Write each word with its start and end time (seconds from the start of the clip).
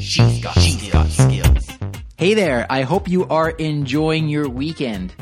She's 0.00 0.42
got, 0.42 0.56
got 0.90 1.08
skills. 1.10 1.68
Hey 2.16 2.32
there, 2.32 2.66
I 2.70 2.82
hope 2.82 3.06
you 3.06 3.26
are 3.28 3.50
enjoying 3.50 4.28
your 4.28 4.48
weekend. 4.48 5.14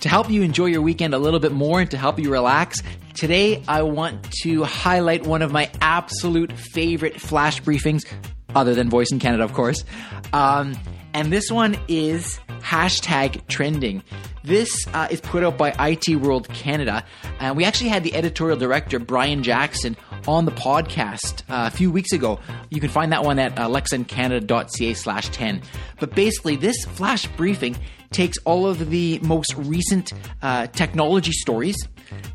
To 0.00 0.08
help 0.08 0.30
you 0.30 0.42
enjoy 0.42 0.66
your 0.66 0.82
weekend 0.82 1.14
a 1.14 1.18
little 1.18 1.40
bit 1.40 1.52
more 1.52 1.80
and 1.80 1.90
to 1.90 1.98
help 1.98 2.18
you 2.18 2.30
relax, 2.30 2.80
today 3.14 3.62
I 3.66 3.82
want 3.82 4.30
to 4.42 4.62
highlight 4.62 5.26
one 5.26 5.42
of 5.42 5.50
my 5.52 5.68
absolute 5.80 6.52
favorite 6.52 7.20
flash 7.20 7.60
briefings, 7.60 8.06
other 8.54 8.74
than 8.74 8.88
Voice 8.88 9.10
in 9.10 9.18
Canada, 9.18 9.42
of 9.42 9.52
course. 9.52 9.84
Um, 10.32 10.74
and 11.12 11.32
this 11.32 11.50
one 11.50 11.76
is 11.88 12.38
hashtag 12.60 13.46
trending. 13.48 14.02
This 14.44 14.86
uh, 14.94 15.08
is 15.10 15.20
put 15.20 15.42
out 15.42 15.58
by 15.58 15.74
IT 15.78 16.16
World 16.16 16.48
Canada, 16.48 17.04
and 17.40 17.56
we 17.56 17.64
actually 17.64 17.90
had 17.90 18.04
the 18.04 18.14
editorial 18.14 18.56
director 18.56 18.98
Brian 18.98 19.42
Jackson 19.42 19.96
on 20.26 20.44
the 20.44 20.52
podcast 20.52 21.42
uh, 21.42 21.68
a 21.68 21.70
few 21.70 21.90
weeks 21.90 22.12
ago. 22.12 22.40
You 22.70 22.80
can 22.80 22.90
find 22.90 23.12
that 23.12 23.24
one 23.24 23.38
at 23.38 23.58
uh, 23.58 23.68
alexaincanada.ca 23.68 24.94
slash 24.94 25.28
10. 25.30 25.62
But 25.98 26.14
basically, 26.14 26.56
this 26.56 26.84
flash 26.84 27.26
briefing 27.36 27.76
takes 28.10 28.38
all 28.44 28.66
of 28.66 28.90
the 28.90 29.18
most 29.22 29.54
recent 29.56 30.12
uh, 30.42 30.66
technology 30.68 31.32
stories, 31.32 31.76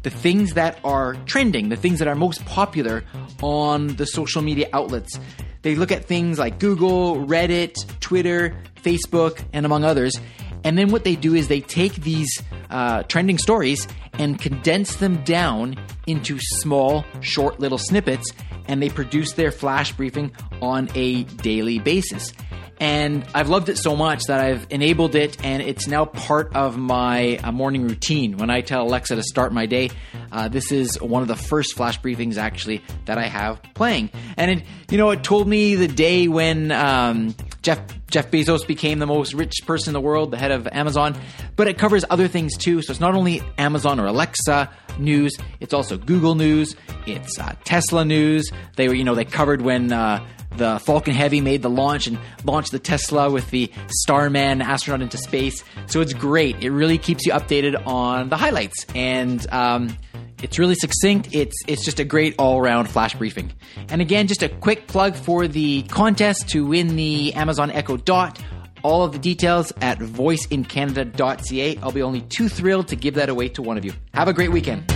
the 0.04 0.10
things 0.10 0.54
that 0.54 0.80
are 0.84 1.16
trending, 1.26 1.70
the 1.70 1.76
things 1.76 2.00
that 2.00 2.08
are 2.08 2.16
most 2.16 2.46
popular 2.46 3.04
on 3.42 3.88
the 3.96 4.06
social 4.06 4.42
media 4.42 4.70
outlets. 4.74 5.20
They 5.64 5.76
look 5.76 5.92
at 5.92 6.06
things 6.06 6.38
like 6.38 6.60
Google, 6.60 7.18
Reddit, 7.26 7.74
Twitter, 8.00 8.56
Facebook, 8.84 9.44
and 9.52 9.66
among 9.66 9.84
others. 9.84 10.16
And 10.66 10.78
then 10.78 10.90
what 10.90 11.04
they 11.04 11.16
do 11.16 11.36
is 11.36 11.48
they 11.48 11.62
take 11.62 11.94
these 11.98 12.42
uh, 12.70 13.04
trending 13.04 13.38
stories 13.38 13.88
and 14.14 14.40
condense 14.42 14.96
them 14.96 15.24
down 15.24 15.78
into 16.08 16.40
small, 16.40 17.06
short 17.22 17.60
little 17.60 17.78
snippets, 17.78 18.32
and 18.68 18.82
they 18.82 18.90
produce 18.90 19.34
their 19.34 19.52
flash 19.52 19.94
briefing 19.94 20.32
on 20.62 20.90
a 20.96 21.24
daily 21.24 21.80
basis. 21.80 22.34
And 22.80 23.26
I've 23.34 23.48
loved 23.48 23.70
it 23.70 23.78
so 23.78 23.96
much 23.96 24.24
that 24.26 24.42
I've 24.42 24.68
enabled 24.70 25.16
it, 25.16 25.38
and 25.46 25.64
it's 25.64 25.88
now 25.88 26.06
part 26.06 26.54
of 26.56 26.78
my 26.78 27.38
uh, 27.38 27.52
morning 27.52 27.88
routine. 27.88 28.38
When 28.38 28.50
I 28.50 28.62
tell 28.62 28.84
Alexa 28.84 29.16
to 29.16 29.24
start 29.24 29.54
my 29.54 29.66
day, 29.66 29.92
uh, 30.32 30.50
this 30.50 30.74
is 30.74 31.02
one 31.02 31.22
of 31.22 31.30
the 31.30 31.38
first 31.38 31.76
flash 31.76 32.02
briefings 32.02 32.36
actually 32.36 32.84
that 33.06 33.18
I 33.18 33.28
have 33.28 33.62
playing. 33.76 34.10
And 34.36 34.52
it, 34.52 34.64
you 34.90 34.98
know, 34.98 35.12
it 35.12 35.24
told 35.24 35.48
me 35.48 35.76
the 35.76 35.88
day 35.88 36.28
when 36.28 36.74
um, 36.74 37.34
Jeff 37.66 37.82
Jeff 38.12 38.30
Bezos 38.30 38.66
became 38.66 39.00
the 39.00 39.08
most 39.08 39.34
rich 39.34 39.64
person 39.66 39.90
in 39.90 39.94
the 39.94 40.00
world, 40.00 40.30
the 40.30 40.38
head 40.38 40.52
of 40.52 40.68
Amazon. 40.72 41.20
But 41.56 41.68
it 41.68 41.80
covers 41.80 42.06
other 42.12 42.28
things 42.28 42.56
too. 42.56 42.84
So 42.84 42.92
it's 42.92 43.00
not 43.00 43.16
only 43.16 43.42
Amazon 43.58 44.00
or 44.00 44.06
Alexa 44.06 44.70
news, 45.00 45.36
it's 45.60 45.74
also 45.74 45.98
Google 45.98 46.36
news, 46.36 46.76
it's 47.08 47.40
uh, 47.40 47.56
Tesla 47.64 48.06
news. 48.06 48.52
They 48.76 48.88
were, 48.88 48.94
you 48.94 49.04
know, 49.04 49.16
they 49.16 49.26
covered 49.26 49.62
when. 49.62 49.92
Uh, 49.92 50.24
the 50.52 50.80
Falcon 50.86 51.14
Heavy 51.14 51.42
made 51.42 51.62
the 51.62 51.70
launch 51.70 52.08
and 52.08 52.18
launched 52.46 52.72
the 52.72 52.80
Tesla 52.80 53.30
with 53.30 53.50
the 53.50 53.70
Starman 53.90 54.62
astronaut 54.62 55.02
into 55.02 55.18
space. 55.18 55.66
So 55.88 56.00
it's 56.00 56.14
great. 56.14 56.64
It 56.64 56.72
really 56.72 56.98
keeps 56.98 57.26
you 57.26 57.34
updated 57.34 57.86
on 57.86 58.30
the 58.30 58.38
highlights, 58.38 58.86
and 58.96 59.46
um, 59.52 59.98
it's 60.42 60.60
really 60.60 60.76
succinct. 60.76 61.30
It's 61.34 61.56
it's 61.68 61.84
just 61.84 62.00
a 62.00 62.04
great 62.04 62.36
all 62.38 62.60
around 62.60 62.90
flash 62.90 63.16
briefing. 63.16 63.52
And 63.90 64.02
again, 64.02 64.28
just 64.28 64.44
a 64.44 64.50
quick 64.50 64.88
plug 64.88 65.16
for 65.16 65.48
the 65.48 65.84
contest 65.84 66.50
to 66.50 66.66
win 66.66 66.96
the 66.96 67.34
Amazon 67.34 67.72
Echo 67.72 67.98
Dot. 67.98 68.42
All 68.84 69.04
of 69.04 69.14
the 69.14 69.20
details 69.20 69.74
at 69.82 69.98
voiceincanada.ca. 69.98 71.78
I'll 71.78 71.92
be 71.92 72.04
only 72.04 72.22
too 72.22 72.50
thrilled 72.50 72.88
to 72.90 72.96
give 72.96 73.16
that 73.16 73.30
away 73.30 73.50
to 73.50 73.64
one 73.64 73.78
of 73.78 73.86
you. 73.86 73.94
Have 74.14 74.28
a 74.28 74.34
great 74.34 74.52
weekend. 74.52 74.95